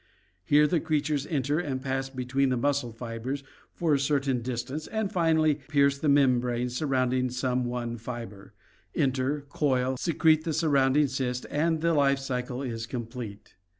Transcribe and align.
Here 0.43 0.65
the 0.65 0.79
creatures 0.79 1.27
enter 1.27 1.59
and 1.59 1.79
pass 1.79 2.09
between 2.09 2.49
the 2.49 2.57
muscle 2.57 2.91
fibers 2.91 3.43
for 3.75 3.93
a 3.93 3.99
certain 3.99 4.41
distance 4.41 4.87
and 4.87 5.11
finally 5.11 5.59
pierce 5.69 5.99
the 5.99 6.09
membrane 6.09 6.71
surrounding 6.71 7.29
some 7.29 7.65
one 7.65 7.97
fiber, 7.99 8.55
enter, 8.95 9.41
coil, 9.49 9.97
secrete 9.97 10.43
the 10.43 10.53
surrounding 10.53 11.05
cyst, 11.05 11.45
and 11.51 11.81
the 11.81 11.93
life 11.93 12.17
cycle 12.17 12.63
is 12.63 12.87
complete. 12.87 13.53